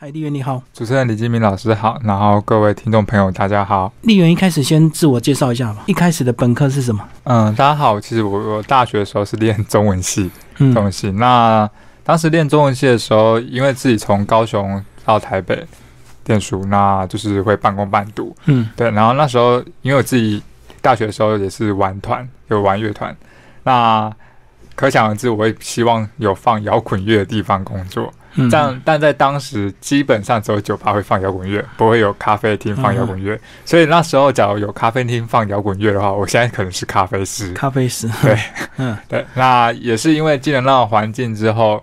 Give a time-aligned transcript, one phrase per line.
[0.00, 3.92] 嗨，丽媛你好，主持人李金明老师好，然后各位听众朋友大家好。
[4.02, 5.82] 丽媛一开始先自我介绍一下吧。
[5.86, 7.04] 一开始的本科是什么？
[7.24, 11.10] 嗯，大家好，其实我我大学的时候是练中文系，嗯中文系。
[11.10, 11.68] 那
[12.04, 15.66] 当时练中文系的时候，因为自己从高雄到台北
[16.26, 18.32] 念书，那就是会半工半读。
[18.44, 20.40] 嗯对，然后那时候因为我自己
[20.80, 23.16] 大学的时候也是玩团，有玩乐团，
[23.64, 24.08] 那
[24.76, 28.14] 可想而知，我会希望有放摇滚乐的地方工作。
[28.34, 33.38] 嗯，这样，但在当时基本上只有酒吧会放摇滚乐，不会有咖啡厅放摇滚乐。
[33.64, 37.52] 所以那时候，假如有咖啡厅放摇滚乐的话，我现在可能是咖啡师。
[37.54, 38.08] 咖啡师。
[38.22, 38.38] 对，
[38.76, 41.82] 嗯 对，那也是因为进了那个环境之后，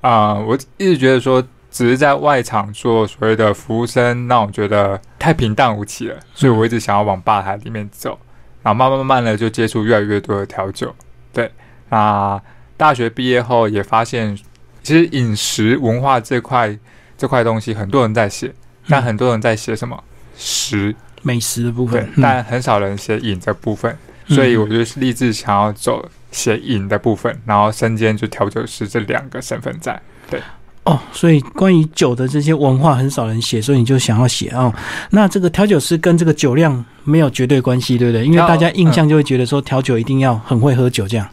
[0.00, 8.18] 啊、我一直觉得说，只是在外场做所谓的服务生，让我觉得太平淡无奇了，所以我一直想要往吧台里面走，
[8.62, 10.94] 然后慢慢慢慢的就接触越来越多的调酒。
[11.32, 11.50] 对，
[11.88, 12.40] 那
[12.76, 14.38] 大学毕业后也发现，
[14.86, 16.78] 其实饮食文化这块
[17.18, 18.54] 这块东西，很多人在写，
[18.88, 20.00] 但很多人在写什么
[20.38, 23.98] 食，美食的部分，，嗯但很少人写饮的部分。
[24.28, 30.00] 所以我就立志想要走写饮的部分，然后身兼就调酒师这两个身份在。
[30.30, 30.40] 对
[30.84, 34.72] 哦，所以关于酒的这些文化很少人写，所以你就想要写哦。
[35.10, 38.24] 那这个调酒师跟这个酒量没有绝对关系，对不对？
[38.24, 41.28] 因为大家印象就会觉得说调酒一定要很会喝酒这样。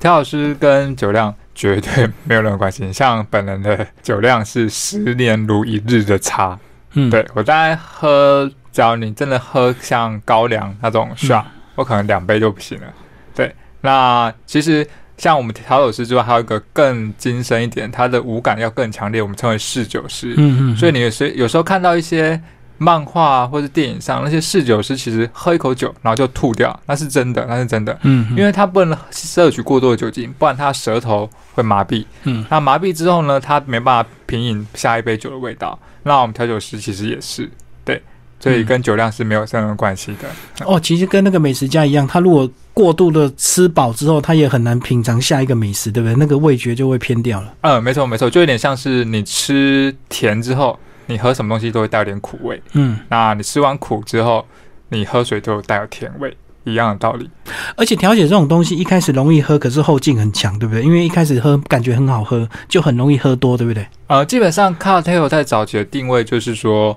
[0.00, 6.58] 调酒师跟酒量绝对没有任何关系，像本人的酒量是十年如一日的差。
[6.94, 12.86] 嗯，对我大概喝，只要你真的喝像高粱那种 shot，、我可能两杯就不行了。
[13.34, 20.34] 对，那其实像我们调酒师之外，还有一个更精深一点，他的五感要更强烈，我们称为侍酒师。
[20.36, 22.40] 嗯嗯，所以你有时有时候看到一些
[22.82, 32.06] 漫画、啊、或者电影上那些侍酒师，其实喝一口酒然后就吐掉，那是真的，那是真的，嗯，嗯因为他不能摄取过多的酒精，不然他舌头会麻痹。
[32.22, 35.78] 嗯那麻痹之后呢，他没办法品饮下一杯酒的味道。
[36.04, 37.50] 那我们调酒师其实也是
[37.84, 38.02] 对，
[38.40, 40.28] 所以跟酒量是没有任何关系的。
[40.64, 46.14] 哦，其实跟那个美食家一样，他如果过度的吃饱之后，他也很难品尝下一个美食，对不对？
[46.16, 47.52] 那个味觉就会偏掉了。
[47.60, 50.78] 嗯，没错没错，就有点像是你吃甜之后，
[51.10, 52.62] 你喝什么东西都会带有点苦味。
[52.72, 54.46] 嗯，那你吃完苦之后，
[54.90, 57.28] 你喝水就带有甜味，一样的道理。
[57.76, 60.82] 而且调酒这种东西一开始容易喝，可是后劲很强，对不对？
[60.82, 63.86] 因为一开始喝感觉很好喝，就很容易喝多，对不对？
[64.06, 66.96] 呃，基本上 cocktail 在早期的定位就是说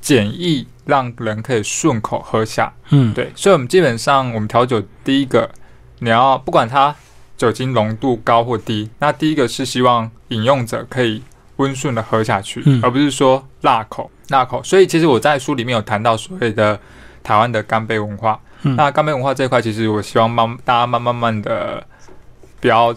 [0.00, 2.72] 简易，让人可以顺口喝下。
[2.90, 5.48] 嗯，对，所以我们基本上我们调酒第一个，
[6.00, 6.94] 你要不管它
[7.36, 11.22] 酒精浓度高或低，那第一个是希望饮用者可以
[11.56, 14.62] 温顺的喝下去，嗯而不是说辣口辣口。
[14.62, 16.78] 所以其实我在书里面有谈到所谓的
[17.22, 18.40] 台湾的干杯文化。
[18.62, 21.86] 嗯那干杯文化这一块，其实我希望慢大家慢慢慢的
[22.60, 22.94] 不要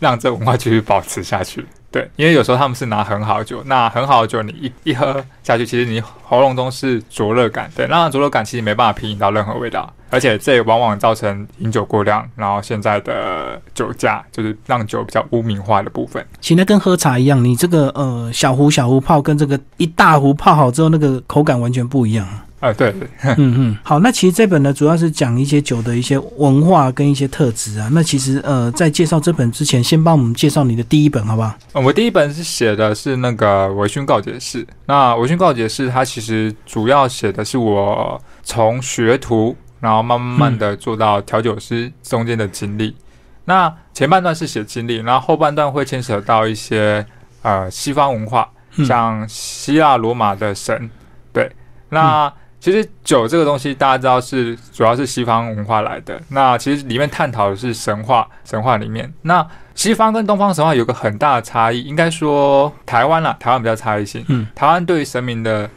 [0.00, 1.66] 让这文化继续保持下去。
[1.94, 16.26] 对，因为有时候他们是拿很好的酒，那很好的酒你一一喝下去，其实你喉咙中是灼热感，对，那灼热感其实没办法品饮到任何味道，而且这也往往造成饮酒过量，然后现在的酒驾就是让酒比较污名化的部分。
[16.40, 22.26] 其实跟喝茶一样，你这个呃小壶小壶泡跟这个一大壶泡好之后，那个口感完全不一样。
[22.64, 27.90] 呃，对对，嗯嗯， 好，那其实这本呢主要是讲一些酒的一些文化跟一些特质啊。
[27.92, 31.54] 那其实呃在介绍这本之前，先帮我们介绍你的第一本好不好？
[31.74, 34.66] 嗯我第一本是写的是那个微醺告解式。
[34.86, 42.96] 那微醺告解式，它其实主要写的是我从学徒，然后慢慢慢的做到调酒师中间的经历。
[43.44, 47.04] 那前半段是写经历，然后后半段会牵扯到一些
[47.42, 50.88] 呃西方文化，嗯像希腊罗马的神。
[51.30, 51.50] 对，
[51.90, 52.32] 那、
[52.64, 56.18] 其实酒这个东西，大家知道是主要是西方文化来的。
[56.30, 64.24] 那其实里面探讨的是神话，神话里面那西方跟东方神话有个很大的差异，应该说台湾啦，台湾比较差异性。
[64.28, 65.68] 嗯，台湾对于神明的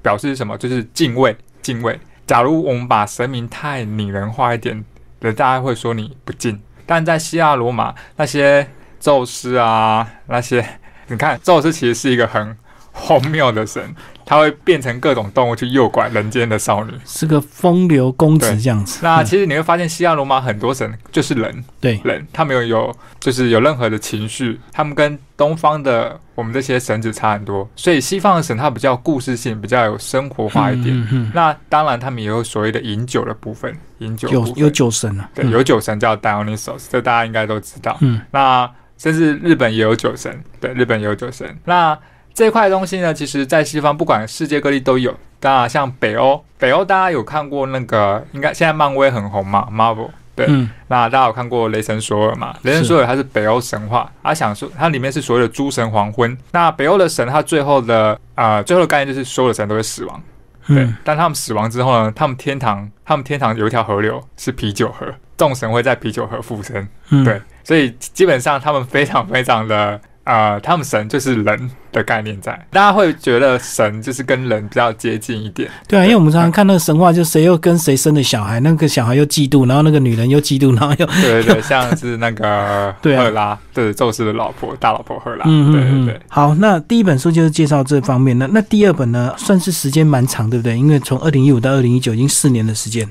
[0.00, 0.56] 表示是什么？
[0.56, 2.00] 就是敬畏，敬畏。
[2.26, 4.82] 假如我们把神明太拟人化一点，
[5.20, 6.58] 人大家会说你不敬。
[6.86, 8.66] 但在希腊罗马那些
[8.98, 10.66] 宙斯啊，那些
[11.08, 12.56] 你看，宙斯其实是一个很
[12.90, 13.94] 荒谬的神，
[14.32, 16.92] 他会变成各种动物去诱拐人间的少女。
[17.04, 19.00] 是个风流公子这样子。
[19.00, 30.96] 嗯那其实你会发现，希腊罗马很多神就是人，对，人，他们有有就是有任何的情绪，他们跟东方的我们这些神子差很多，所以西方的神它比较故事性，比较有生活化一点。
[30.96, 35.28] 嗯嗯那当然，他们也有所谓的饮酒的部分，饮酒嗯有有酒神啊。
[35.34, 37.98] 对，嗯有酒神叫 Dionysos，这大家应该都知道。
[38.00, 41.58] 嗯那甚至日本也有酒神，对，日本也有酒神。
[41.64, 41.98] 那
[42.34, 45.14] 这块东西呢，其实在西方不管世界各地都有。
[45.38, 50.10] 当然，像北欧，北欧大家有看过那个，应该现在漫威很红嘛，Marvel。
[50.34, 52.56] 对嗯那大家有看过《雷神索尔》嘛？
[52.62, 56.34] 雷神索尔它是北欧神话，他想说它里面是所谓的诸神黄昏。
[56.52, 60.22] 那北欧的神，他最后的呃最后的概念就是所有的神都会死亡，
[60.68, 60.84] 对。
[60.84, 65.06] 嗯但他们死亡之后呢，他们天堂他们天堂有一条河流是啤酒河，
[65.36, 67.38] 众神会在啤酒河附身，嗯，对。
[67.62, 75.68] 所以基本上他们非常非常的呃，他们神就是人的概念在，大家会觉得神就是跟人比较接近一点。
[75.88, 86.20] 对啊，因为我们常常看那个神话，就谁又跟谁生的小孩，那个小孩又嫉妒，然后那个女人又嫉妒，然后又对 对对，像是那个 赫拉，对宙斯的老婆，大老婆赫拉，嗯嗯嗯对对对。
[86.28, 90.78] 好，那第一本书就是介绍这方面的，那第二本呢，算是时间蛮长，对不对？
[90.78, 93.08] 因为从二零一五到二零一九，已经四年的时间。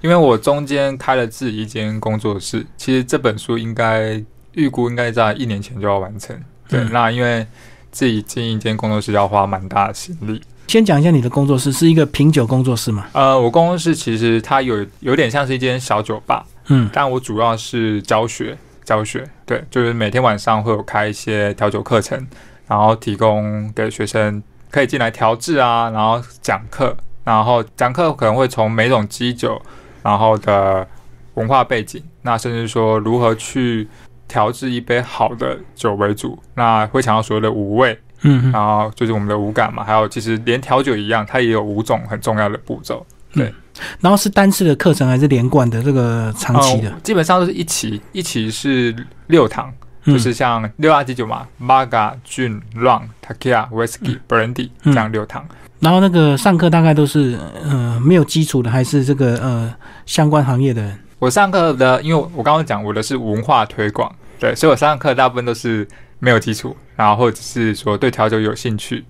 [0.00, 4.20] 因为我中间开了自己一间工作室，其实这本书应该
[4.54, 6.34] 预估应该在一年前就要完成。
[6.68, 7.46] 对，嗯那因为
[7.90, 10.40] 自己经营一间工作室要花蛮大的心力。
[10.68, 13.06] 先讲一下你的工作室是一个品酒工作室吗？
[13.12, 22.26] 呃，我工作室其实它有有点像是一间小酒吧，嗯但我主要是教学，教学，对，就是每天晚上会有开一些调酒课程，
[22.66, 29.60] 然后提供给学生可以进来调制啊，然后讲课，然后讲课可能会从每种基酒，
[30.02, 30.86] 然后的
[31.34, 33.86] 文化背景，那甚至说如何去
[34.32, 37.92] 调制一杯好的酒为主，那会强调所谓的五味，
[38.22, 43.04] 嗯嗯然后就是我们的五感嘛，还有其实连调酒一样，它也有五种很重要的步骤。
[43.34, 43.52] 对
[44.00, 45.82] 然后是单次的课程还是连贯的？
[45.82, 48.94] 这个长期的嗯，基本上都是一期，一期是
[49.26, 49.70] 六堂，
[50.04, 55.46] 嗯就是像六大基酒嘛 m a g a Gin、Rum、Tequila、Whisky、Brandy 嗯这样六堂。
[55.80, 59.74] 然后那个上课大概都是呃没有基础的，还是这个呃
[60.06, 60.98] 相关行业的人？
[61.18, 64.12] 我上课的，因为我刚刚讲我的是文化推广，
[64.42, 65.86] 对，所以我上课大部分都是
[66.18, 69.04] 没有基础，然后或者是说对调酒有兴趣，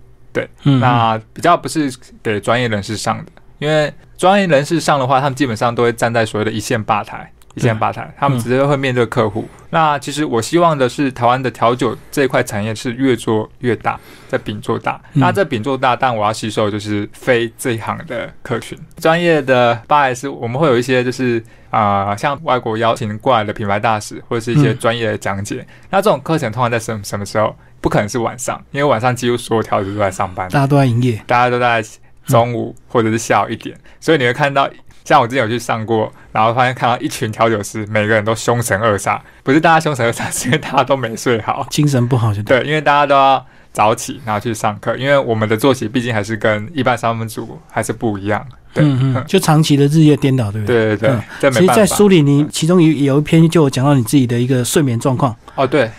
[0.64, 1.90] 嗯，那比较不是
[2.23, 7.32] 给专业人士上的，因为专业人士上的话，他们基本上都会站在所谓的一线吧台。
[7.54, 9.49] 一线吧台，他们直接会面对客户。
[9.70, 15.00] 那其实我希望的是，台湾的调酒这一块产业是越做越大，在饼做大。
[15.14, 18.78] 嗯那这饼做大，但我要吸收就是非这一行的客群。
[18.99, 25.66] 专业的吧台是我们会有一些就是啊、呃像外国邀请过来的品牌大使，或者是一些嗯专业的讲解。
[25.90, 27.54] 那这种课程通常在什什么时候？
[27.81, 30.49] 不可能是晚上，因为晚上几乎所有调酒都在上班。
[30.50, 31.20] 大家都在营业。
[31.26, 31.84] 大家都在
[32.26, 34.70] 中午或者是下午一点，所以你会看到，
[35.04, 42.62] 像我之前有去上过，然后发现看到一群调酒师，每个人都凶神恶煞，不是大家凶神恶煞，是因为大家都没睡好，精神不好就对。
[42.64, 48.44] 因为大家都要早起，然后去上课，因为我们的作息毕竟还是跟一般上班族还是不一样，
[48.75, 50.96] 对，嗯嗯， 就长期的日夜颠倒，对不对？
[50.96, 51.08] 对对
[51.40, 51.66] 对嗯，其实。
[51.69, 55.90] 在书里你其中有有一篇就有讲到你自己的一个睡眠状况，哦，对，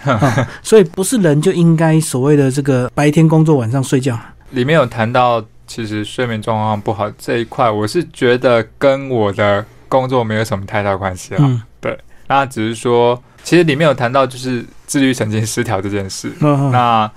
[0.62, 4.18] 所以不是人就应该所谓的这个白天工作，晚上睡觉。
[4.52, 11.40] 里面有谈到，其实睡眠状况不好这一块，我是觉得跟我的工作没有什么太大关系啊。
[11.42, 11.64] 嗯
[12.28, 16.32] 那只是说，其实里面有谈到就是自律神经失调这件事。
[16.42, 17.10] 嗯，那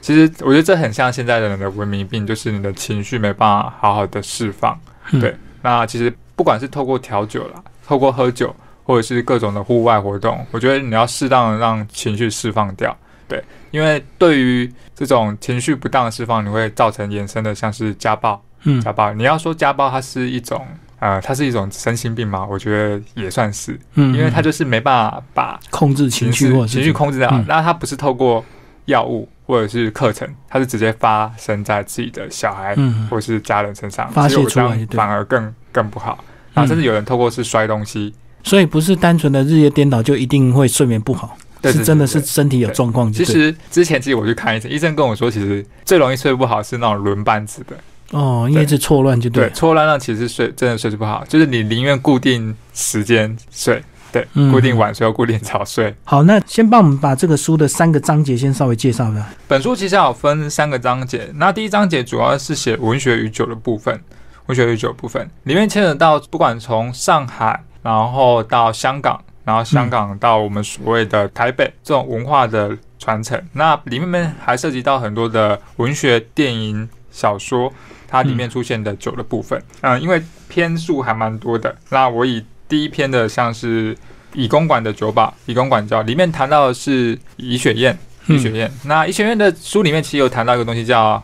[0.00, 4.78] 其实我觉得这很像现在的人的文明病，就是你的情绪没办法好好的释放。
[5.10, 8.54] 嗯对，那其实不管是透过调酒啦，透过喝酒，
[8.84, 12.96] 或者是各种的户外活动，我觉得你要适当的让情绪释放掉。
[13.28, 18.42] 对，因为对于这种情绪不当的释放，你会造成延伸的像是家暴。
[18.64, 20.66] 嗯家暴，你要说家暴它是一种
[20.98, 22.44] 呃，它是一种身心病吗？
[22.50, 27.44] 我觉得也算是，嗯，因为它就是没办法把控制情绪情绪控制掉嗯。
[27.46, 28.44] 那它不是透过
[28.86, 36.24] 药物或者是课程，它是直接发生在自己的小孩嗯或是家人身上，发泄出来反而更更不好。
[36.52, 43.32] 然后甚至有人透过是摔东西，所以不是单纯的日夜颠倒就一定会睡眠不好，对对是真的是身体有状况其对。
[43.32, 47.76] 实之前其实我去看医生，医生跟我说，其实最容易睡不好是那种轮班制的，
[48.12, 49.52] 哦，因为是错乱就对，对。
[49.52, 55.94] 错乱让其实睡真的睡不好，就是你宁愿固定时间睡，对，嗯固定晚睡或固定早睡。
[56.04, 59.26] 好，那先帮我们把这个书的三个章节先稍微介绍一下。
[59.46, 64.00] 本书其实有分三个章节，那第一章节主要是写文学与酒的部分，
[64.46, 77.72] 文学与酒部分里面牵扯到不管从上海，然后到香港，然后香港到我们所谓的台北这种文化的传承，那里面还涉及到很多的文学、电影、小说，
[78.06, 83.96] 它里面出现的酒的部分，嗯、因为篇数还蛮多的，那我以第一篇的像是。
[84.34, 88.70] 以公馆的酒保，以公馆叫里面谈到的是怡雪宴，嗯医学院。
[88.84, 91.20] 那医学院的书里面其实有谈到一个东西叫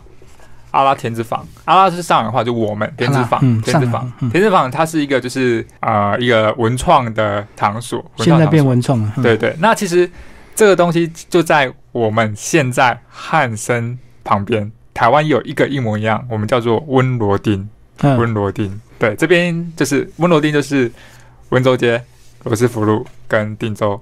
[0.75, 9.12] 阿拉田子坊，阿拉是上海话，就我们田子坊嗯，田子坊田子坊它是一个就是啊一个文创的场所，文现在变文创了。
[9.16, 9.54] 嗯对，对。
[9.61, 10.11] 那其实
[10.57, 17.69] 这个东西就在我们现在汉森旁边，台湾有一个一模一样，我们叫做温罗丁，
[18.00, 18.81] 嗯温罗丁。
[18.99, 20.90] 对，这边就是温罗丁，就是
[21.50, 22.02] 温州街
[22.43, 24.00] 罗斯福路跟定州，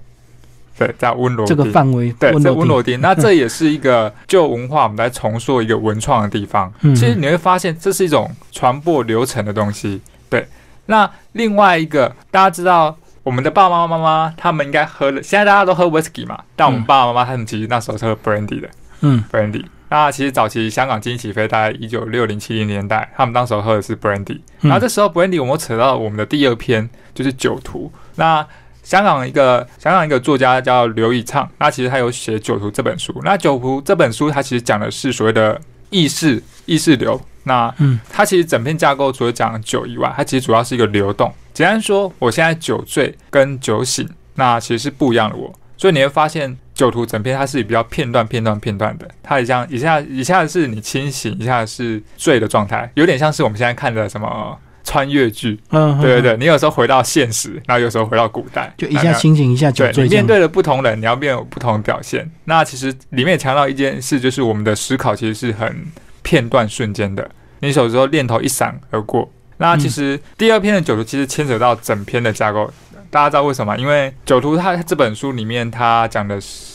[0.79, 6.73] 对，在温罗这个范围，对，在温罗罗丁， 那这也是一个旧文化，我们来重塑一个文创的地方。
[6.81, 10.01] 嗯其实你会发现，这是一种传播流程的东西。
[10.29, 10.47] 对，
[10.87, 18.69] 那另外一个，大家知道，我们的爸爸妈妈他们应该喝了，现在大家都喝 whisky 嘛，但我们嗯爸爸妈妈他们其实那时候是喝 brandy 的
[19.03, 19.65] 嗯 brandy。
[19.91, 24.41] 那其实早期香港经济起飞，大概一九六零七零年代，他们当时候喝的是 brandy。
[24.63, 27.93] 嗯然后这时候 brandy 我们扯到我们的第二篇，就是酒徒。
[28.17, 28.47] 那
[28.93, 33.11] 香港一个香港一个作家叫刘以畅，那其实他有写《酒徒》这本书。
[33.25, 35.59] 那《酒徒》这本书，它其实讲的是所谓的
[35.89, 37.19] 意识意识流。
[37.45, 41.33] 那嗯它其实整篇架构除了讲酒以外，它其实主要是一个流动。
[41.55, 45.51] 简单说，我现在酒醉跟酒醒，那其实是不一样的我。
[45.79, 49.09] 所以你会发现，酒徒整篇它是比较片段、片段、片段的。
[49.23, 55.61] 它一像一下一下是你清醒，一下是醉的状态，有点像是我们现在看的什么穿越剧。
[55.71, 62.31] 嗯，嗯，对对对，你有时候回到现实，然后有时候回到古代，就一下清醒，一下酒对，醉，你面对了不同人，你要面有不同的表现。
[62.45, 65.87] 那其实里面也强调一件事，就是我们的思考其实是很
[66.23, 67.31] 片段瞬间的。
[67.61, 69.31] 你有时候念头一闪而过。
[69.59, 72.69] 那其实第二篇的酒徒其实牵扯到整篇的架构，
[73.11, 73.77] 大家知道为什么？
[73.77, 76.72] 因为酒徒它这本书里面它讲的是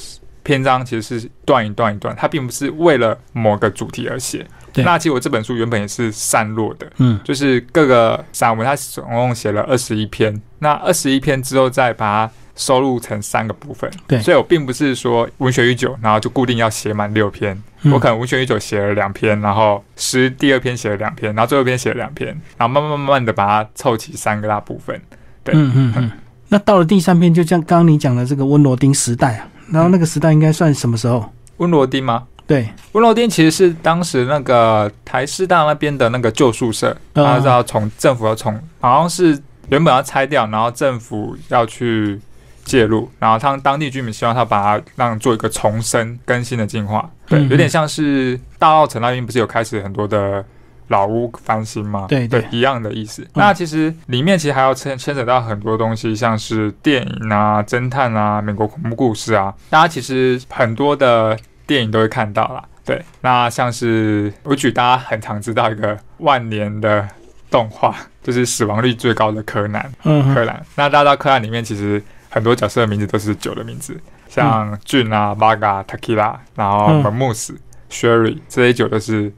[0.48, 4.46] 篇章其实是段一段一段，它并不是为了某个主题而写。
[4.76, 10.40] 那其实我这本书原本也是散落的，嗯就是各个散文，它总共写了二十一篇。
[10.60, 13.92] 那二十一篇之后，再把它收录成三个部分。
[14.08, 17.56] 对所以我并不是说文学与酒，然后就固定要写满六篇。
[17.82, 25.02] 嗯我可能文学与酒写了两篇，然后诗第二篇写了两篇，然后最后一篇写了两篇，然后慢慢慢慢的把它凑齐三个大部分。
[25.44, 26.12] 对嗯嗯嗯。
[26.50, 31.32] 那到了第三篇，就像刚刚你讲的这个温罗丁时代啊，然后那个时代应该算什么时候？
[31.58, 32.24] 温罗丁吗？
[32.46, 39.38] 对，温罗丁其实是当时那个台师大那边的那个旧宿舍，嗯他是要从政府要从好像是
[39.70, 42.20] 原本要拆掉，然后政府要去
[42.64, 50.44] 介入，然后他们当地居民希望他把它让做一个重生更新的进化，对，嗯有点像是大澳城那边不是有开始很多的。
[50.90, 52.06] 老屋翻新嘛？
[52.08, 53.28] 对对一样的意思。
[53.34, 62.64] 那其实里面其实还要牵牵扯到很多东西，像是电影啊、侦探啊、美国恐怖故事啊，大家其实很多的电影都会看到啦。
[62.86, 67.06] 对，那像是我举大家很常知道一个万年的
[67.52, 69.92] 动画， 就是死亡率最高的柯南。
[70.02, 77.58] 柯南，那大家知道柯南里面其实很多角色的名字都是酒的名字，像俊啊、Vaga、Takila，然后嗯 Mamus、
[77.92, 79.34] Sherry 这些酒都是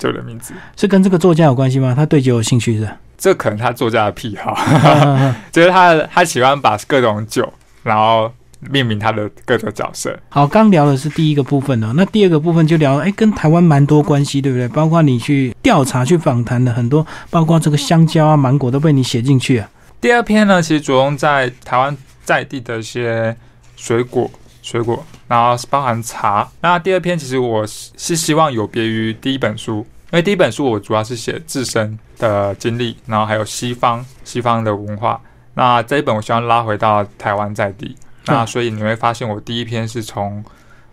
[0.00, 0.52] 酒的名字。
[0.76, 1.94] 是跟这个作家有关系吗？
[1.94, 2.88] 他对酒有兴趣是？
[3.16, 4.58] 这可能他作家的癖好，
[5.52, 7.52] 就是他他喜欢把各种酒，
[7.82, 8.32] 然后
[8.70, 10.18] 命名他的各种角色。
[10.30, 14.66] 好，刚聊的是第一个部分哦，那第二个部分就聊，哎，跟台湾蛮多关系，对不对？
[14.68, 19.68] 包括你去调查、去访谈的很多，包括这个香蕉啊、芒果都被你写进去啊。
[20.00, 23.36] 第二篇呢，其实着重在台湾在地的一些
[23.76, 24.30] 水果，
[24.70, 26.48] 水果，然后包含茶。
[26.60, 29.78] 那第二篇其实我是是希望有别于第一本书，
[30.12, 35.20] 因为第一本书我主要是写自身的经历，然后还有西方西方的文化。
[35.54, 37.96] 那这一本我希望拉回到台湾在地。
[38.26, 40.44] 那嗯所以你会发现，我第一篇是从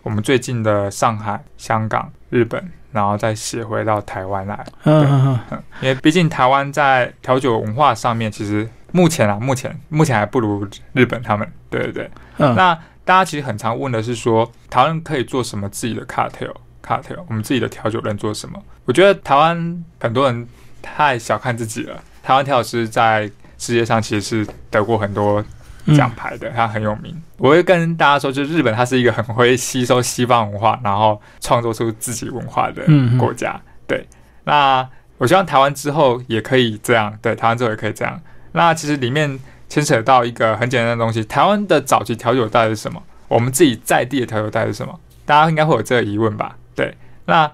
[0.02, 4.66] 我们最近的上海、香港、日本，然后再写回到台湾来。
[4.82, 11.48] 嗯嗯嗯，因为毕竟台湾在调酒文化上面，其实目前啊，目前目前还不如日本他们。
[11.70, 12.10] 对对对。
[12.38, 12.76] 嗯，那
[13.08, 18.62] 大家其实很常问的是说，台湾可以做什么自己的 cocktail？cocktail，我们自己的调酒能做什么？
[18.84, 20.46] 我觉得台湾很多人
[20.82, 21.98] 太小看自己了。
[22.22, 23.22] 台湾调酒师在
[23.56, 25.42] 世界上其实是得过很多
[25.86, 27.18] 嗯奖牌的，他很有名。
[27.38, 32.84] 我会跟大家说，就是日本它是一个很会吸收西方文化，然后创作出自己文化的
[33.18, 33.58] 国家。
[33.86, 34.06] 对，
[34.44, 34.86] 那
[35.16, 38.20] 我希望台湾之后也可以这样，对，台湾之后也可以这样。
[38.52, 39.38] 那其实里面
[39.68, 43.02] 牵扯到一个很简单的东西，台湾的早期调酒到底是什么？
[43.28, 44.98] 我们自己在地的调酒到底是什么？
[45.26, 46.56] 大家应该会有这个疑问吧？
[46.74, 46.96] 对，
[47.26, 47.50] 那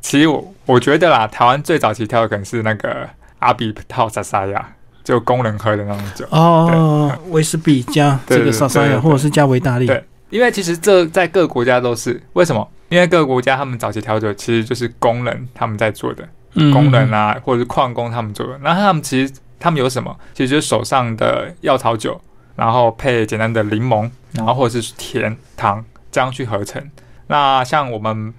[0.00, 3.08] 其实我我觉得啦，台湾最早期调酒可能是那个
[3.40, 6.24] 阿比套萨萨亚，就工人喝的那种酒。
[6.30, 12.66] 哦，威士比加 这个沙沙亚，对对或者是加维大利，对因为其实这在各个国家都是为什么？
[12.88, 18.58] 因为各个国家他们早期调酒其实就是工人他们在做的，嗯，工人啊，或者是矿工他们做的。
[18.62, 20.16] 那他们其实他们有什么？
[20.34, 22.20] 其实就是手上的药草酒，
[22.56, 26.90] 然后配简单的柠檬，然后或者是甜糖这样去合成。
[27.26, 28.32] 那像我们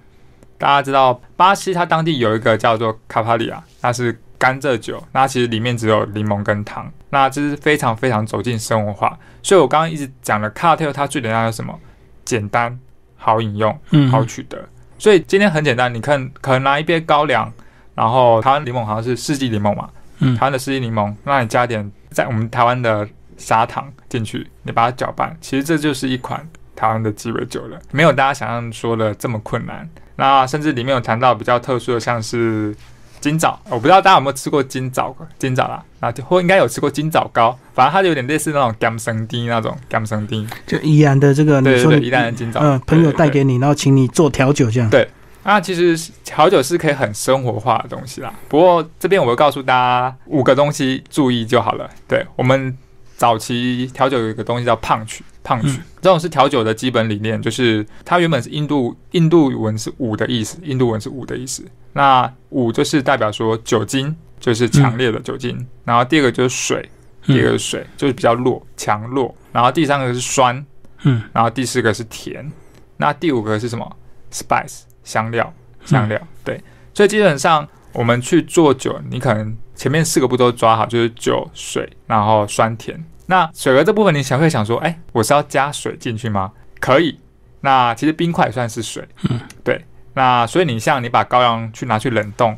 [0.58, 9.18] 大家知道，巴西它当地有一个叫做卡帕里亚，那是甘蔗酒，那其实里面只有柠檬跟糖，那这是非常非常走进生活化。
[9.42, 11.78] 所以我刚刚一直讲的 cocktail，它最简单的是什么？
[12.24, 12.78] 简单、
[13.16, 14.58] 好饮用、嗯，好取得。
[14.98, 17.50] 所以今天很简单，你看，可能拿一杯高粱，
[17.94, 19.88] 然后台湾柠檬好像是四季柠檬嘛，
[20.20, 26.46] 嗯台湾的四季柠檬，那你加点在我们台湾的砂糖进去，你把它搅拌，其实这就是一款
[26.76, 29.88] 台湾的鸡尾酒了，没有大家想象说的这么困难。
[30.16, 32.76] 那甚至里面有谈到比较特殊的，像是
[33.20, 44.90] 金枣，我不知道大家有没有吃过金枣，金枣啦，那或应该有吃过金枣糕，反正它就有点类似那种甘生丁那种甘生丁，就宜兰的这个，你说你宜兰的金枣，嗯，朋友带给你，然后请你做调酒这样。
[44.90, 45.08] 对
[45.42, 48.32] 那其实调酒是可以很生活化的东西啦。
[48.48, 51.88] 不过这边我会告诉大家五个东西注意就好了。
[52.06, 52.76] 对我们
[53.16, 61.62] 早期调酒有一个东西叫胖曲，胖曲、嗯这种是调酒的基本理念，就是它原本是印度印度文是五的意思，印度文是五的意思。
[61.92, 65.66] 那五就是代表说酒精，就是强烈的酒精。
[65.84, 66.88] 然后第二个就是水，
[67.26, 69.34] 第二个是水，就是比较弱强弱。
[69.52, 70.64] 然后第三个是酸，
[71.02, 72.50] 嗯然后第四个是甜，
[72.96, 73.96] 那第五个是什么
[74.32, 75.52] ？spice 香料，
[75.84, 76.20] 香料。
[76.44, 76.62] 对，
[76.94, 83.02] 所以基本上我们去做酒，你可能前面四个步都抓好，就是酒、水，然后酸甜。
[83.26, 86.52] 那水和这部分，你想会想说，哎，我是要加水进去吗？
[86.80, 87.18] 可以。
[87.60, 89.84] 那其实冰块也算是水，嗯，对。
[90.14, 92.56] 那所以你像你把高粱去拿去冷冻，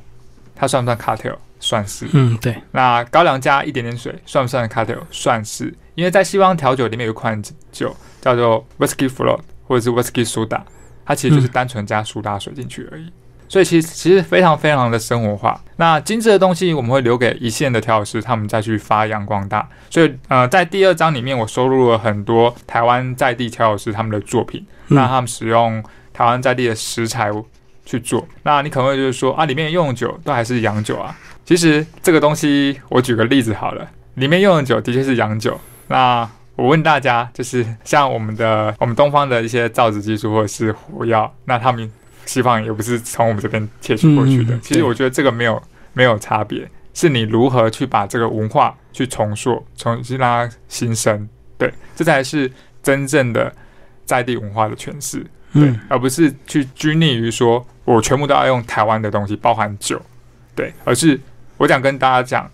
[0.54, 1.36] 它算不算 cocktail？
[1.60, 2.08] 算是。
[2.12, 5.00] 嗯，对，那高粱加一点点水，算不算 cocktail？
[5.10, 10.62] 算是，因为在西方调酒里面有一款酒叫做 whisky float 或者是 whisky soda，
[11.12, 13.04] 它其实就是单纯加苏打水进去而已。
[13.48, 15.60] 所以其实其实非常非常的生活化。
[15.76, 19.68] 那精致的东西我们会留给一线的调酒师，他们再去发扬光大。
[19.90, 27.30] 所以呃，在第二章里面，我收录了很多台湾在地调酒师他们的作品，嗯那他们使用台湾在地的食材
[27.84, 28.26] 去做。
[28.42, 31.14] 那你可能会就是说啊，里面用的酒都还是洋酒啊。
[31.44, 35.60] 其实这个东西，我举个例子好了，里面用的酒的确是洋酒。
[35.88, 36.26] 那
[36.62, 41.90] 我问大家，就是像我们的我们东方的一些造纸技术或者是火药，那他们
[42.24, 44.56] 西方也不是从我们这边窃取过去的。
[44.60, 45.60] 其实我觉得这个没有
[45.92, 51.28] 没有差别，是你如何去把这个文化去重塑，重新让它新生。
[51.58, 52.48] 对，这才是
[52.80, 53.52] 真正的
[54.04, 55.18] 在地文化的诠释。
[55.52, 60.00] 对，嗯而不是去拘泥于说我全部都要用台湾的东西，包含酒，
[60.54, 61.18] 对，而是
[61.56, 62.48] 我想跟大家讲，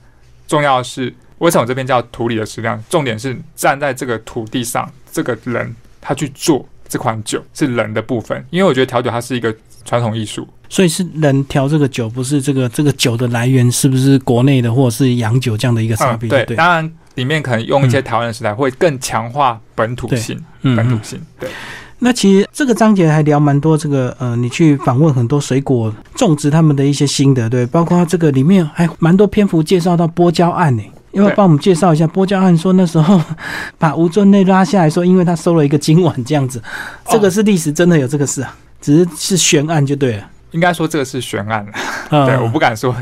[0.47, 16.29] 重要的是为什么这边叫土里的食量，重点是站在这个土地上，这个人他去做这款酒是人的部分，因为我觉得调酒它是一个传统艺术，所以是人调这个酒，不是这个这个酒的来源是不是国内的或者是洋酒这样的一个差嗯，别？
[16.29, 20.43] 对，对，当然里面可能用一些嗯台湾的食材会更强化本土性。
[20.63, 21.49] 本土性，对。
[22.01, 30.83] 那其实这个章节还聊蛮多这个呃，你去访问很多水果种植他们的一些心得，对，包括这个里面还蛮多篇幅介绍到波交案呢。
[31.13, 32.57] 要不要帮我们介绍一下波交案？
[32.57, 33.21] 说那时候
[33.79, 36.59] 把吴尊内拉下来说，因为他收了一个金碗这样子，
[37.05, 40.25] 哦这个是历史真的有这个事啊，只是是悬案就对了。
[40.53, 41.67] 应该说这个是悬案，
[42.09, 42.95] 嗯对，我不敢说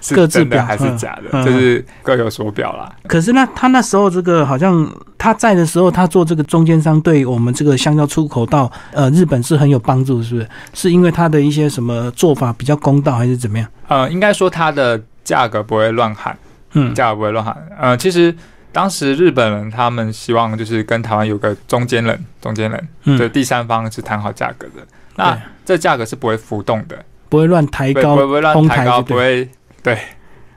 [0.00, 2.90] 是真的还是嗯假的，嗯就是各有所表啦。
[3.06, 10.48] 可是那他那时候这个好像他在的时候，他做这个中间商，对我们这个香蕉出口到呃日本是很有帮助，是不是？
[10.72, 13.68] 是因为他的一些什么做法比较公道，还是怎么样？
[13.88, 16.34] 呃，应该说他的价格不会乱喊，
[16.74, 16.94] 嗯。
[16.94, 17.56] 价格不会乱喊。
[17.78, 18.34] 呃，其实
[18.70, 23.18] 当时日本人他们希望就是跟台湾有个中间人，中间人，嗯。
[23.18, 24.86] 就第三方是谈好价格的。
[25.16, 29.48] 那这价格是不会浮动的，不会乱抬高不会乱抬高，不会
[29.82, 29.98] 对，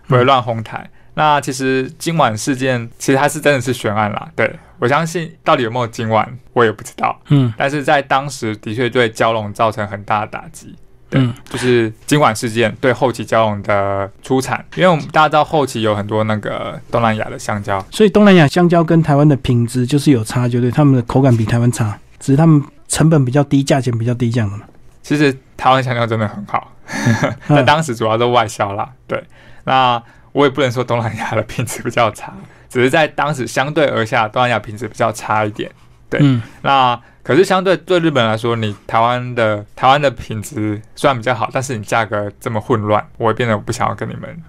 [0.07, 0.89] 不会乱哄抬。
[1.13, 4.53] 那其实今晚事件其实它是真的是悬案啦，对。
[4.79, 7.51] 我相信到底有没有今晚我也不知道，嗯。
[7.57, 10.75] 但是在当时的确对蛟龙造成很大的打击。
[11.09, 24.63] 对嗯就是今晚事件对后期蛟龙的出产，因为我们大家知道后期有很多那个东南亚的香蕉，所以东南亚香蕉跟台湾的品质就是有差，就对，他们的口感比台湾差，只是他们成本比较低，价钱比较低这样的嘛。
[25.01, 26.73] 其实台湾香蕉真的很好，
[27.47, 28.89] 在嗯当时主要都外销啦。
[29.07, 29.23] 对，
[29.63, 30.01] 那
[30.33, 32.33] 我也不能说东南亚的品质比较差，
[32.69, 35.71] 只是在当时相对而下，东南亚品质比较差一点。
[36.09, 44.41] 对嗯那可是相对对日本来说，你台湾的台湾的品质虽然比较好，但是你价格这么混乱，我会变得不想要跟你们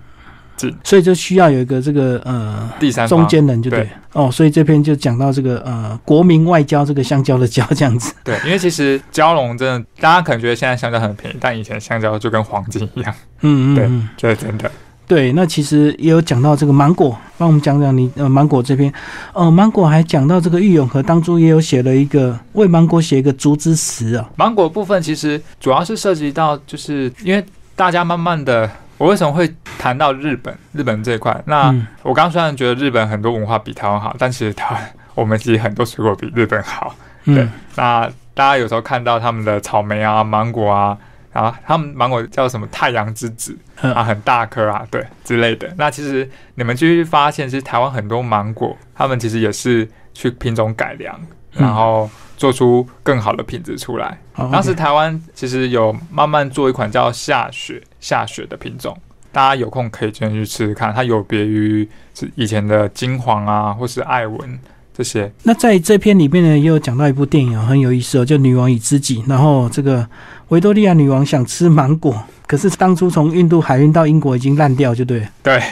[0.84, 4.30] 所以就需要有一个这个呃第三方中间人，就对对哦。
[4.30, 8.14] 所以这篇就讲到这个呃国民外交这个香蕉的蕉这样子。
[8.22, 13.88] 对，因为其实蛟龙真的，大家可能觉得现在香蕉很便宜，但以前香蕉就跟黄金一样，对嗯嗯对。
[14.16, 14.70] 这是真的。
[15.08, 18.92] 对，那其实也有讲到这个芒果，帮我们讲讲你呃芒果这边，
[19.32, 27.42] 呃芒果还讲到这个玉永和当初也有写了一个为芒果写一个竹之词啊，芒果部分其实主要是涉及到，就是因为
[27.74, 30.54] 大家慢慢的，我为什么会谈到日本？
[30.72, 36.94] 日本这一块，那嗯我刚虽然觉得日本很多文化比台湾好，但其实台湾我们其实很多水果比日本好。
[37.24, 40.96] 对嗯那大家有时候看到他们的草莓啊、芒果啊，
[41.32, 45.72] 然后他们芒果叫什么太阳之子嗯啊，很大颗啊，对之类的。
[45.76, 51.14] 那其实你们就会发现，其实台湾很多芒果，他们其实也是去品种改良，
[51.56, 54.18] 嗯然后做出更好的品质出来。
[54.32, 58.96] 好当时台湾其实有慢慢做一款叫下雪下雪的品种，
[59.30, 64.58] 大家有空可以去吃吃看，它有别于是以前的金黄啊，或是艾文
[64.92, 65.30] 这些。
[65.42, 69.22] 那在这篇里面呢，也有讲到一部电影啊，很有意思哦，叫《女王与知己》。
[69.28, 70.08] 然后这个
[70.48, 75.26] 维多利亚女王想吃芒果，可是当初从印度海运到英国已经烂掉，就对了。
[75.42, 75.62] 对，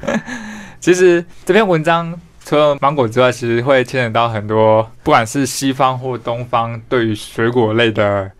[0.80, 8.30] 其实这篇文章除了芒果之外，其实会牵扯到很多，不管是西方或东方对于水果类的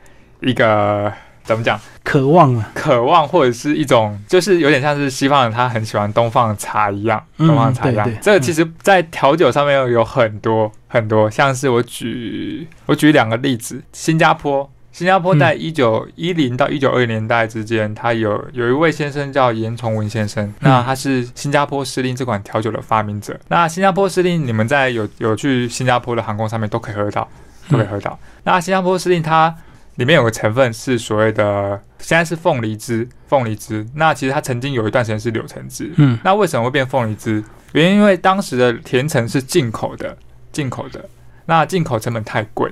[0.40, 1.12] 一个
[1.44, 8.06] 怎么讲渴望啊，渴望，或者是一种就是有点像是西方人他很喜欢东方的茶一样，嗯东方的茶一样。
[8.06, 14.70] 对对这个其实在调酒上面有很多很多，像是我举我举两个例子，新加坡。
[14.92, 23.38] 新加坡在一九一零到一九二零年代之间，他有有一位先生叫严崇文先生，那他是新加坡司令这款调酒的发明者。
[23.48, 27.26] 那新加坡司令，你们在有有去新加坡的航空上面都可以喝到，
[27.70, 28.18] 都可以喝到。
[28.44, 29.54] 那新加坡司令它
[29.94, 33.86] 里面有个成分是所谓的，现在是凤梨汁，凤梨汁。
[33.94, 35.90] 那其实它曾经有一段时间是柳橙汁。
[35.96, 37.42] 嗯那为什么会变凤梨汁？
[37.72, 40.14] 原因因为当时的甜橙是进口的，
[40.52, 41.08] 进口的，
[41.46, 42.70] 那进口成本太贵，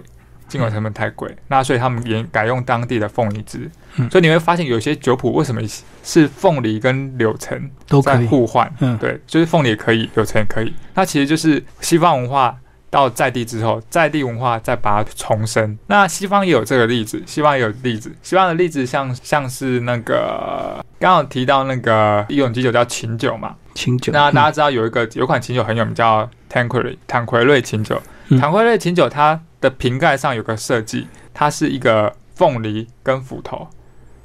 [0.51, 3.71] 进口成本太贵，那所以他们也改用当地的凤梨汁。
[3.97, 5.61] 嗯所以你会发现有些酒谱为什么
[6.05, 8.27] 是凤梨跟柳橙在都可以。
[8.27, 8.73] 互换？
[8.81, 10.75] 嗯，对，就是凤梨也可以，柳橙也可以。
[10.95, 12.57] 那其实就是西方文化
[12.89, 15.79] 到在地之后，在地文化再把它重生。
[15.87, 18.13] 那西方也有这个例子，西方也有例子。
[18.23, 24.13] 西方的例子像像是那个刚刚提到那个一种基酒叫琴酒嘛，琴酒。
[24.13, 28.01] 那大家知道有一个有一款琴酒很有名叫 Tanqueray 坦奎瑞琴酒。
[28.29, 33.69] 嗯坦奎瑞琴酒它的瓶盖上有个设计，它是一个凤梨跟斧头，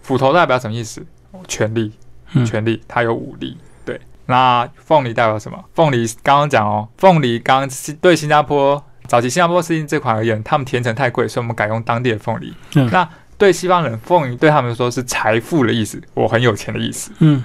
[0.02, 1.06] 斧头代表什么意思？
[1.48, 1.92] 权力。
[2.34, 3.56] 嗯权力，它有武力。
[3.86, 5.64] 对，那凤梨代表什么？
[5.74, 7.70] 凤梨刚刚讲哦，凤梨刚
[8.02, 12.54] 对新加坡早期新加坡司令这款而言，他们甜橙太贵，所以我们改用当地的凤梨。
[12.74, 17.12] 嗯那对西方人，凤梨对他们说是财富的意思，我很有钱的意思。
[17.20, 17.44] 嗯，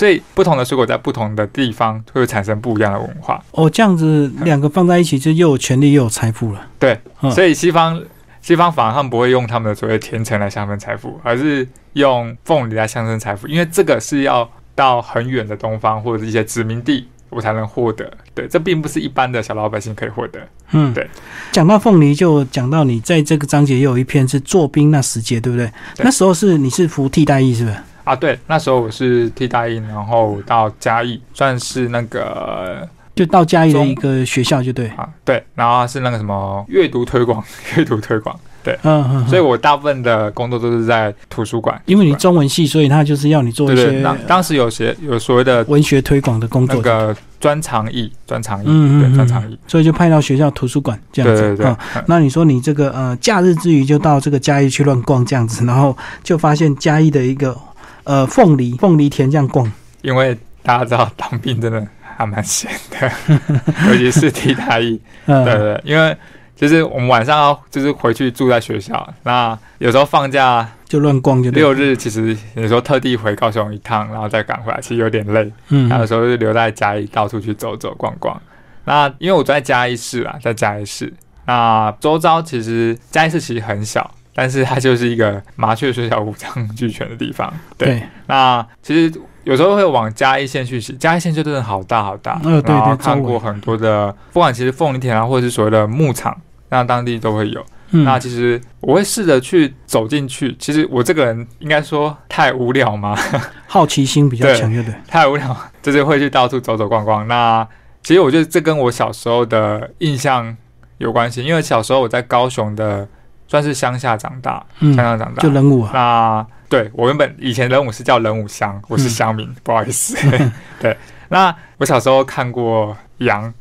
[0.00, 3.38] 所以不同的水果在不同的地方会产生不一样的文化。
[3.50, 6.66] 哦，这样子两个放在一起，就又有权利又有财富了。
[6.78, 8.02] 对，嗯所以西方
[8.40, 18.10] 西方反而他们不会用他们的所谓甜橙来象征财富，而是用凤梨来象征财富，因为这个是要到很远的东方或者一些殖民地我才能获得。
[18.32, 20.40] 对，这并不是一般的小老百姓可以获得。
[20.70, 21.06] 嗯，对。
[21.52, 25.66] 讲到凤梨，就讲到你在这个章节也有一篇是做兵那时节，对不对？
[25.94, 27.76] 对那时候是你是服替代役，是不是？
[28.10, 34.88] 啊，对，那时候我是替代役，然后到嘉义，算是那个就到嘉义的一个学校，就对。
[34.96, 37.40] 啊，对，然后是那个什么阅读推广，
[37.76, 39.28] 阅读推广，对嗯嗯。
[39.28, 46.74] 所以我大部分的工作都是在图书馆，因为你中文系，所以他就是要你做一些当当时有些有所谓的文学推广的工作。
[46.74, 51.56] 那个专长译，专长译，嗯嗯专长译，所以就派到学校图书馆这样子。
[51.56, 51.74] 对
[52.06, 57.56] 那你说你这个呃假日之余就到这个嘉义去乱逛这样子，然后就发现嘉义的一个
[58.04, 59.70] 呃凤梨凤梨田这样逛，
[60.02, 61.86] 因为大家知道当兵真的
[62.16, 63.10] 还蛮闲的，
[63.88, 66.16] 尤其是替代役，呃，对对对，因为
[66.54, 71.62] 就是我们晚上要就是回去住在学校，那有时候放假就乱逛就对。
[71.62, 75.50] 六日，其实有时候特地回高雄一趟，然后再赶回来，其实有点累。
[75.68, 78.40] 嗯那有时候就留在嘉义到处去走走逛逛。
[78.84, 81.10] 那因为我住在嘉义市啊，在嘉义市，
[81.46, 87.52] 那周遭其实嘉义市其实很小，但是它就是一个麻雀虽小五脏俱全的地方。
[87.76, 92.40] 对，对，那其实有时候会往嘉义县去骑，嘉义县就真的好大好大。
[92.44, 96.38] 呃对然后对看过很多的，不管其实凤梨田啊，或者是所谓的牧场，
[96.68, 97.64] 那当地都会有。
[97.92, 100.54] 嗯那其实我会试着去走进去。
[100.60, 103.18] 其实我这个人应该说太无聊吗？
[103.66, 104.94] 好奇心比较强，就对。
[105.08, 107.26] 太无聊，就是会去到处走走逛逛。
[107.26, 107.66] 那
[108.04, 110.56] 其实我觉得这跟我小时候的印象
[110.98, 113.08] 有关系，因为小时候我在高雄的
[113.50, 115.42] 算是乡下长大，嗯乡，下长大。
[115.42, 120.16] 就人武啊，那对我原本以前人武是叫人武乡，我是嗯乡民， 不好意思。
[120.78, 120.96] 对，
[121.30, 123.52] 那我小时候看过羊，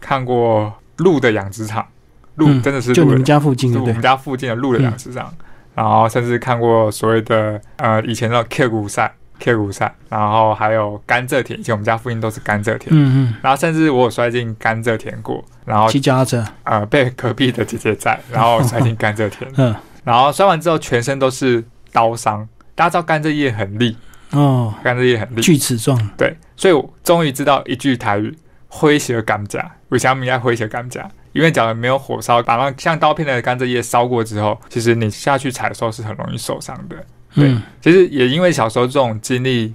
[0.00, 1.86] 看过鹿的养殖场，
[2.36, 4.00] 鹿嗯真的是鹿的就你们家附近的我们。
[4.00, 5.30] 家附近的鹿的养殖场，
[5.74, 13.34] 然后甚至看过所谓的呃以前的 K 股赛、K 股赛，然后还有甘蔗田，以前我们家附近都是甘蔗田，嗯嗯。
[13.42, 19.74] 然后甚至我有摔进甘蔗田过，然后嗯，骑脚踏车，呃被隔壁的姐姐载，然后摔进甘蔗田， 嗯，
[20.04, 23.96] 然后摔完之后全身都是刀伤，大家知道甘蔗叶很利，
[24.32, 28.36] 哦，甘蔗叶很利，锯齿状，对，所以我终于知道一句台语：
[28.70, 29.64] 诙谐甘蔗。
[29.90, 31.02] 为什么要诙谐甘蔗？
[31.32, 36.96] 因为假如没有火烧，把那像刀片的甘蔗叶烧过之后，其实你下去采的时候是很容易受伤的。
[37.38, 39.72] 对嗯其实也因为小时候这种经历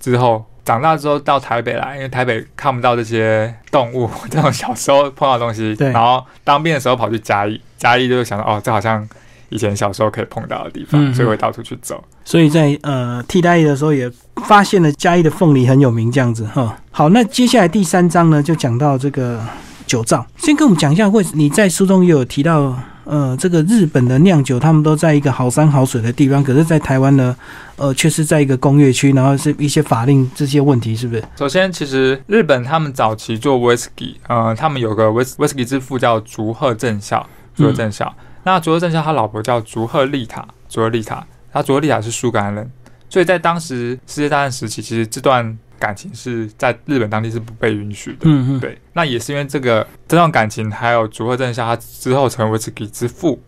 [0.00, 9.08] 之后，长大之后到台北来，因为台北看不到这些动物， 这种小时候碰到的东西，对然后当兵的时候跑去嘉义，嘉义就想到哦，这好像
[9.48, 12.02] 以前小时候可以碰到的地方，嗯所以会到处去走。
[12.24, 14.10] 所以在呃替代役的时候也
[14.44, 16.76] 发现了嘉义的凤梨很有名，这样子哈。
[16.90, 19.40] 好，那接下来第三章呢，就讲到这个
[19.86, 20.26] 酒造。
[20.36, 27.34] 先跟我们讲一下，为你在书中也有提到，呃，这个日本的酿酒，他们都在一个好山好水的地方，可是，在台湾呢，
[27.76, 31.22] 呃，却是在一个工业区，然后是一些法令这些问题，是不是？
[31.36, 38.12] 首先，其实日本他们早期做 whisky，呃，他们有个 whis whisky 之父叫竹贺正孝，竹贺正孝。
[38.42, 42.68] 那竹贺正孝他老婆叫竹贺丽塔，竹贺丽塔，他竹贺丽塔是苏格兰人，
[43.08, 48.22] 所以在当时世界大战时期，其实这段感情是在日本当地是不被允许的。
[48.22, 53.40] 嗯嗯，对，那也是因为这个这段感情，还有竹贺正孝他之后成为 whisky 之父，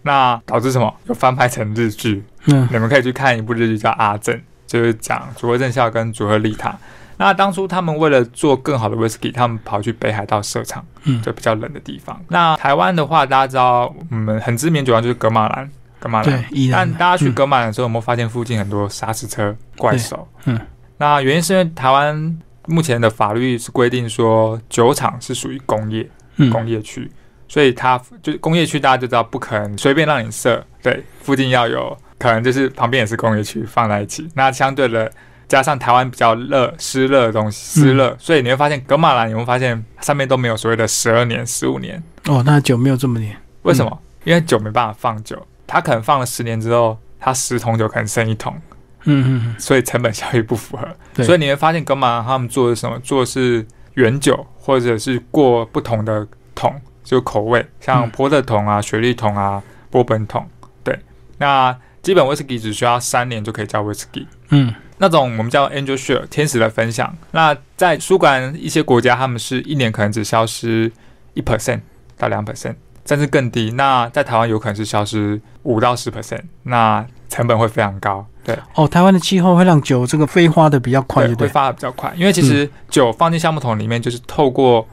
[0.00, 0.94] 那导致什么？
[1.04, 4.34] 有翻拍成日剧，嗯你们可以去看一部日剧叫《阿正》，
[4.66, 6.74] 就是讲竹贺正孝跟竹贺丽塔。
[7.18, 12.18] 那当初他们为了做更好的 whisky，他们跑去北海道设厂，嗯就比较冷的地方。
[12.28, 20.26] 那台湾的话，大家知道，我们很知名，主要就是格马兰，格马兰但大家去嗯格马兰的时候，有没有发现附近很多砂石车怪手？
[20.46, 20.58] 嗯，
[20.98, 26.50] 那原因是因为台湾目前的法律是规定说，酒厂是属于工业嗯。
[26.50, 27.10] 工业区，
[27.48, 34.28] 所以它就是工业区，大家就知道不可能随便让你设，对，附近要有可能就是旁边也是工业区放在一起。
[34.34, 35.10] 那相对的，
[35.48, 43.98] 加上台湾比较热湿热的东西，湿热，所以你会发现格马兰，你会发现上面都没有所谓的十二年、十五年，哦，那酒没有这么黏，为什么？
[44.24, 48.56] 因为酒没办法放久，它可能放了十年之后，它十桶酒可能剩一桶，
[49.04, 50.88] 嗯嗯嗯，所以成本效益不符合。
[51.24, 52.98] 所以你会发现格马兰他们做的是什么？
[53.00, 60.48] 做的是原酒，或者是过不同的桶，就口味，像嗯波特桶啊、雪莉桶啊、波本桶。
[60.82, 60.98] 对，
[61.38, 64.26] 那基本威士忌只需要三年就可以叫威士忌。
[64.50, 67.12] 嗯那种我们叫 angel share 天使的分享。
[67.32, 70.92] 那在苏格兰一些国家，他们是一年可能只消失
[71.34, 71.80] 一 percent
[72.16, 73.70] 到两 percent，甚至更低。
[73.72, 78.26] 那在台湾有可能是消失五到十 percent，那成本会非常高。
[78.44, 81.48] 对，哦，台湾的气候会让酒这个飞花的比较快，对，会？
[81.48, 84.86] 发的比较快，因为其实酒放进橡木桶里面，就是透过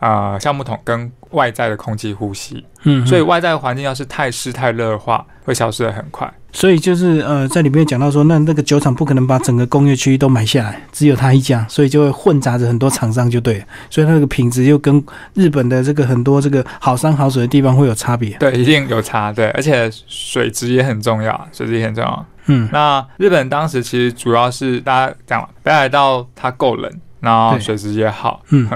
[0.00, 6.30] 呃橡木桶跟外在的空气呼吸，嗯，所以外在的环境要是太湿太热的话，会消失的很快。
[6.52, 13.64] 所以就是呃，在里面讲到说，那那个酒厂不可能把整个工业区都买下来，只有他一家，所以就会混杂着很多厂商，就对了。
[13.88, 15.02] 所以它这个品质又跟
[15.34, 18.36] 日本的这个很多这个好山好水的地方会有差别。
[18.38, 19.32] 对，一定有差。
[19.32, 22.26] 对，而且水质也很重要，水质也很重要。
[22.46, 28.68] 嗯那日本当时其实主要是大家讲北海道它够冷，然后水质也好，嗯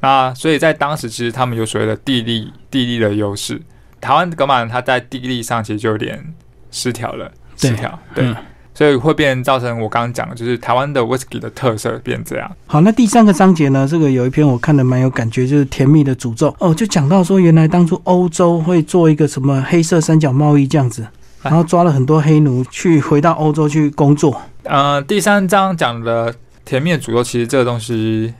[0.00, 3.62] 那所以在当时其实他们有所谓的地利地利的优势。
[4.00, 6.20] 台湾格马兰它在地利上其实就有点
[6.72, 8.34] 失调了，失调对，嗯
[8.74, 12.50] 所以会变造成我刚刚讲的，就是台湾的 whisky 的特色变这样。
[12.66, 21.06] 好，那第三个章节呢，这个有一篇我看的蛮有感觉，就是甜蜜的诅咒哦，就讲到说原来当初欧洲会做一个什么黑色三角贸易这样子，
[21.42, 24.40] 然后抓了很多黑奴去回到欧洲去工作。
[24.62, 28.32] 呃，第三章讲的甜蜜的诅咒，其实这个东西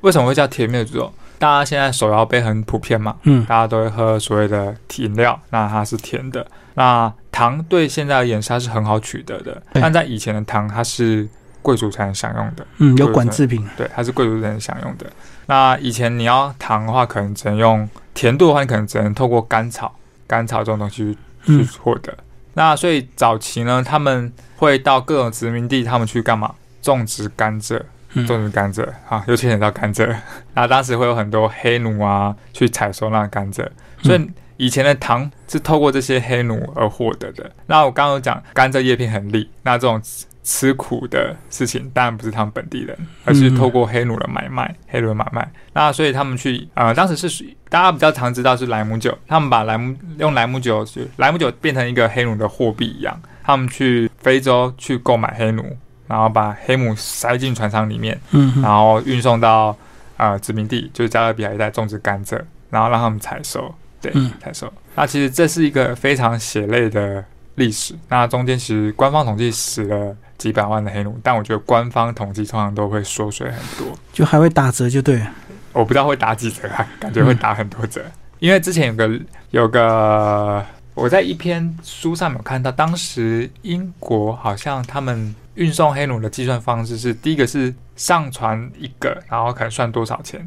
[0.00, 1.12] 为什么会叫甜蜜的诅咒？
[1.38, 6.44] 大家现在手摇杯很普遍嘛，嗯大家都会喝所谓的饮料，那它是甜的。
[6.76, 11.26] 那糖对现在而言它是很好取得的，但在以前的糖它是
[11.62, 13.66] 贵族才能享用的，嗯，有管制品。
[13.76, 15.06] 对，它是贵族才能享用的。
[15.46, 19.94] 那以前你要糖的话，可能只能用甜度的话，你可能只能透过甘草、
[20.26, 22.16] 甘草这种东西去获得。
[22.54, 26.54] 那所以早期呢，他们会到各种殖民地，他们去干嘛？
[26.82, 27.82] 种植甘蔗，
[28.14, 30.14] 嗯种植甘蔗啊，又牵扯到甘蔗。
[30.54, 33.66] 那当时会有很多黑奴啊去采收那甘蔗，
[34.02, 37.50] 所以以前的糖是透过这些黑奴而获得的。
[37.66, 45.50] 那我刚刚有讲甘蔗叶片很利，那这种吃吃苦的事情当然不是他们本地人，而是透过黑奴的买卖，黑奴的买卖。
[45.72, 59.76] 那所以他们去呃，当时是大家比较常知道是莱姆酒，他们把莱姆用莱姆酒，莱姆酒变成一个黑奴的货币一样，他们去非洲去购买黑奴，然后把黑奴塞进船舱里面，嗯嗯然后运送到
[60.16, 62.40] 呃殖民地，就是加勒比海一带种植甘蔗，
[62.70, 64.72] 然后让他们采收，对，嗯采收。
[64.94, 67.24] 那其实这是一个非常血泪的
[67.56, 67.94] 历史。
[68.08, 73.96] 那中间其实官方统计死了几百万的黑奴，但我觉得官方统计通常都会缩水很多。
[74.12, 75.30] 就还会打折就对了。
[75.72, 78.02] 我不知道会打几折啊，感觉会打很多折。
[78.38, 90.40] 因为之前有个有个我在一篇书上面有看到，当时英国好像他们运送黑奴的计算方式是，第一个是上传一个，然后可能算多少钱，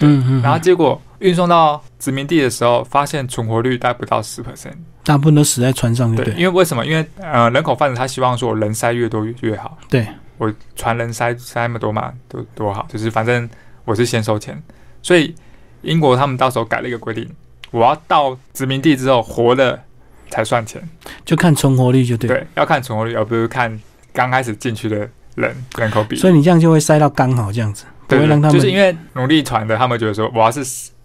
[0.00, 4.74] 嗯嗯，然后结果运送到殖民地的时候，发现存活率大概不到十 percent。
[5.02, 6.84] 大部分都死在船上，对对，因为为什么？
[6.84, 9.78] 因为呃，人口贩子他希望说我人塞越多越越好。
[9.88, 10.06] 对，
[10.36, 13.48] 我船人塞塞那么多嘛，多多好，就是反正
[13.86, 14.62] 我是先收钱，
[15.02, 15.34] 所以
[15.80, 17.26] 英国他们到时候改了一个规定，
[17.70, 19.82] 我要到殖民地之后活的
[20.28, 20.86] 才算钱，
[21.24, 22.28] 就看存活率就对。
[22.28, 23.80] 对，要看存活率，而不是看
[24.12, 26.16] 刚开始进去的人人口比。
[26.16, 30.62] 所以你这样就会塞到刚好这样子，不对会让他们就是因为努力船的，他们觉得说我要是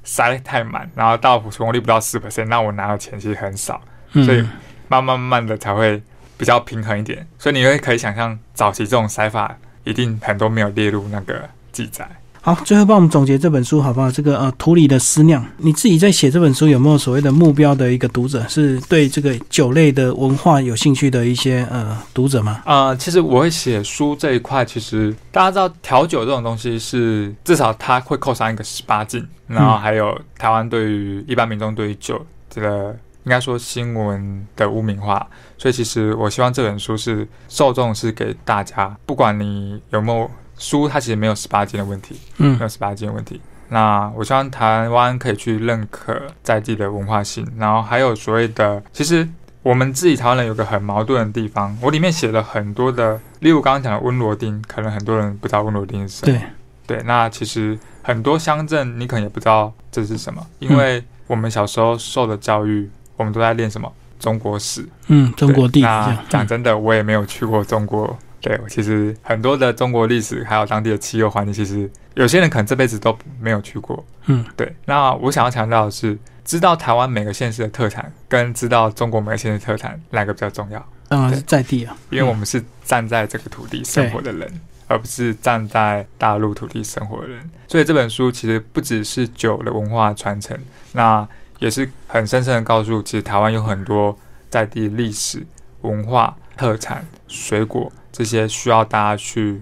[0.10, 3.80] 塞太满，然后到存活率不到四 percent，那我拿的钱其实很少，
[4.12, 4.50] 所以嗯
[4.88, 6.02] 慢慢慢慢的才会
[6.36, 7.28] 比较平衡一点。
[7.38, 12.10] 所以你会可以想象，早期这种塞法一定很多没有列入那个记载。
[12.42, 14.10] 好，最后帮我们总结这本书好不好？
[14.10, 22.62] 这个呃，土里的思酿，你自己在写这本书有没有所谓的目标的一个读者，是对这个酒类的文化有兴趣的一些呃读者吗？
[22.66, 43.42] 呃，其实我会写书这一块，其实大家知道调酒这种东西是至少它会扣上一个十八禁，然后还有台湾对于一般民众对于酒这个应该说新闻的污名化，所以其实我希望这本书是受众是给大家，不管你有没有书，它其实没有十八禁的问题，嗯没有十八禁的问题。
[43.70, 49.28] 那我希望台湾可以去认可在地的文化性，然后还有所谓的，其实
[49.62, 56.40] 我们自己台湾人有个很矛盾的地方，我里面写了很多的，例如刚刚讲的温罗丁，可能很多人不知道温罗丁是什么。
[56.86, 64.84] 对，对，那其实很多乡镇你可能也不知道这是什么，因为我们小时候受的教育，我们都在练什么中国史。
[65.08, 68.18] 嗯，中国地理讲真的，我也没有去过中国。
[68.42, 74.06] 对，我其实很多的中国历史还有当地的气候环境，其实有些人可能这辈子都没有去过。
[74.28, 74.74] 嗯，对。
[74.86, 80.86] 那我想要强调的是，知道台湾每个县市的特产，跟知道中国每个县市的特产哪个比较重要？
[81.08, 87.50] 当然是在地啊，因为我们是站在这个土地生活的人，而不是站在大陆土地生活的人。
[87.68, 90.58] 所以这本书其实不只是酒的文化传承，
[90.94, 94.18] 那也是很深深的告诉，其实台湾有很多
[94.50, 95.46] 在地历史
[95.82, 99.60] 文化特产、水果这些需要大家去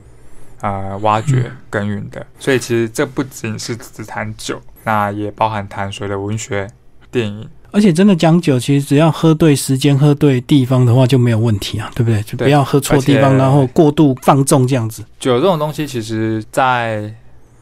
[0.61, 2.25] 呃挖掘嗯耕耘的。
[2.39, 6.67] 所以其实这不仅是只谈酒，那也包含谈所谓的文学、
[7.11, 7.49] 电影。
[7.71, 12.23] 而且真的讲酒，其实只要喝对时间、喝对地方的话就没有问题啊，对不对？
[12.23, 15.03] 就不要喝错地方，然后过度放纵这样子。
[15.19, 17.13] 酒这种东西，其实在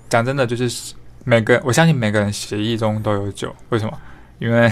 [0.07, 0.93] 讲真的，就是
[1.23, 3.53] 每个我相信每个人协议中都有酒。
[3.69, 3.97] 为什么？
[4.37, 4.71] 因为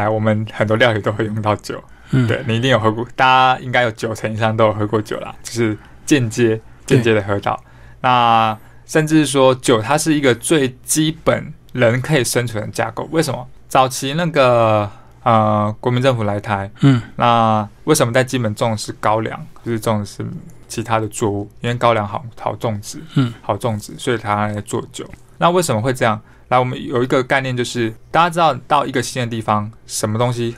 [0.00, 1.82] 来我们很多料理都会用到酒。
[2.10, 7.58] 嗯，对你一定有喝过，大家应该有九成以上都有喝过酒啦，就是间接间接的喝到。
[8.02, 13.08] 那甚至说酒，它是一个最基本人可以生存的架构。
[13.10, 13.48] 为什么？
[13.66, 14.88] 早期那个
[15.22, 20.24] 呃国民政府来台，嗯，那为什么在基本种的是高粱，就是种的是
[20.68, 21.50] 其他的作物？
[21.62, 25.08] 因为高粱好好种植，嗯，好种植，所以它来做酒。
[25.38, 26.20] 那为什么会这样？
[26.48, 30.56] 来，我们有一个概念，就是大家知道到一个新的地方，什么东西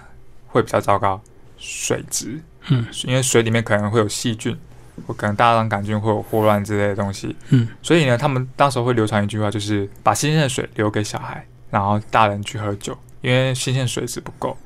[0.49, 1.20] 会比较糟糕？
[1.59, 4.57] 水质，嗯，因为水里面可能会有细菌，
[5.07, 14.57] 或可能大肠杆菌会有霍乱之类的东西，嗯，所以呢，他们当时候会流传一句话，就是把新鲜的水留给小孩，然后大人去喝酒，因为新鲜水质不够。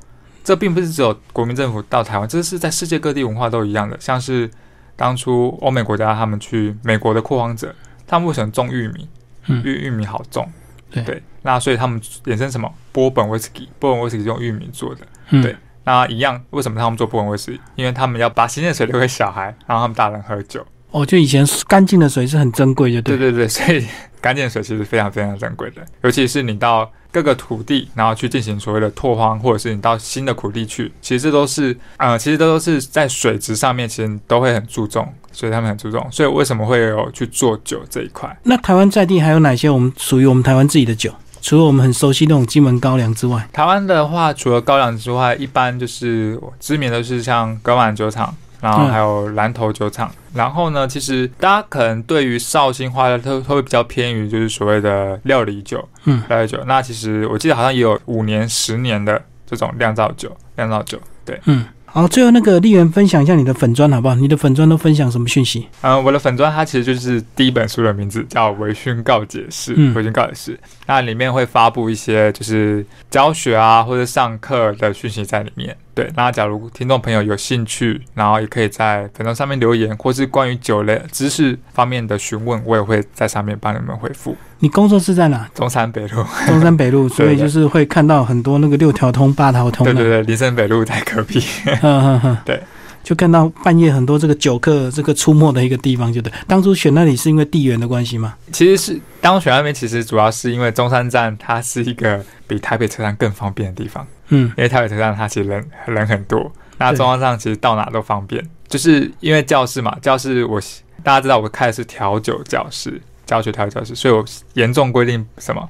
[0.42, 3.96] 这并不是只有国民政府到台湾，这是在世界各地文化都一样的。
[4.00, 4.50] 像是
[4.96, 7.74] 当初欧美国家他们去美国的拓荒者，
[8.06, 9.06] 他们为什么种玉米？
[9.46, 10.50] 嗯因为玉米好种。
[10.90, 13.68] 对对，那所以他们衍生什么波本威士忌？
[13.79, 15.07] 波本威士忌是用玉米做的。
[15.31, 17.61] 嗯对那一样，为什么他们做波本威士忌？
[17.74, 20.64] 因为他们要把新鲜水留给小孩，然后他们大人喝酒。
[20.90, 23.87] 哦，就以前干净的水是很珍贵的，对对对对，所以
[24.20, 36.07] 干净的水其实非常非常珍贵的，尤其是你到各个土地，然后去进行所谓的拓荒，或者是你到新的土地去，其实这都是呃，其实这都是在水质上面，其实都会很注重，所以他们很注重。
[36.11, 38.37] 所以为什么会有去做酒这一块？
[38.42, 41.12] 那台湾在地还有哪些我们属于我们台湾自己的酒？
[41.42, 50.11] 除了我们很熟悉那种金门高粱之外，台湾的话，除了高粱之外，一般就是知名的是像格满酒厂，然后还有蓝头酒厂。
[50.33, 56.62] 然后呢，其实大家可能对于绍兴花的都都会比较偏于就是所谓的料理酒，嗯，料理酒。
[56.66, 61.01] 那其实我记得好像也有五年、十年的这种酿造酒，酿造酒。
[61.25, 64.14] 对，嗯，好，最后那个丽媛分享一下你的粉砖好不好？
[64.14, 65.66] 你的粉砖都分享什么讯息？
[65.83, 69.73] 嗯、我的粉砖它其实就是第一本书的名字，叫《微醺告解室》。
[69.77, 75.77] 嗯微醺告解室，那里面会发布一些就是教学啊或者上课的讯息在里面。
[75.94, 84.36] 对，那假如听众朋友有兴趣，然后也可以在粉砖上面留言，或是关于酒类知识方面的询问，我也会在上面帮你们回复。
[84.60, 85.48] 你工作室在哪？
[85.54, 89.92] 中山北路，中山北路，所以就是会看到很多那个六条通、八条通的。
[89.92, 91.40] 对对对，林森北路在隔壁。
[91.80, 92.60] 哼哼哼，对。
[93.02, 96.30] 就看到半夜很多这个酒客这个出没的一个地方，就对。
[96.46, 98.34] 当初选那里是因为地缘的关系吗？
[98.52, 104.06] 其实是当选那边，其实主要是因为中山站它是一个比台北车站更方便的地方。
[104.31, 108.44] 嗯因为台北车站它其实人人很多，那对中央站其实到哪都方便。
[108.68, 110.60] 就是因为教室嘛，教室我
[111.02, 114.24] 大家知道我开的是调酒教室，教学调酒教室，所以我
[114.54, 115.68] 严重规定什么，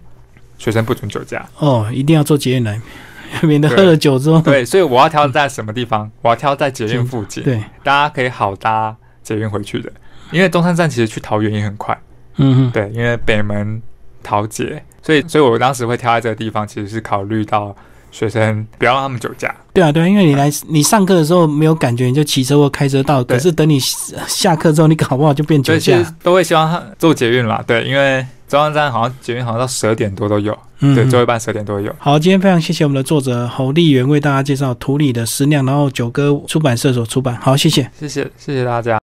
[0.59, 1.47] 学生不准酒驾。
[1.59, 2.79] 哦，一定要做捷运来，
[3.43, 6.11] 免得喝了酒之后，对，所以我要挑在什么地方？
[6.21, 9.91] 我要挑在捷运附近，对，大家可以好搭捷运回去的。
[10.31, 11.99] 因为中山站其实去桃园也很快，
[12.37, 13.81] 嗯哼，对，因为北门
[14.23, 17.75] 桃捷，所以所以我当时会挑在这个地方，其实是考虑到
[18.11, 19.55] 学生不要让他们酒驾。
[19.73, 26.15] 对啊，对啊，因为你来你上课的时候没有感觉，你就骑车或开车到，可是等你下课之后，你搞不好就变酒驾。
[26.23, 31.95] 都会希望他做捷运啦，对，因为中央站好像捷运好像到十二点多都有，对，嗯对最后一班十二点多有。
[31.99, 37.37] 好，今天非常谢谢我们的作者侯丽媛为大家介绍《土里的思量》，然后九哥出版社所出版。
[37.41, 37.89] 好，谢谢。
[37.99, 38.99] 谢谢谢谢大家。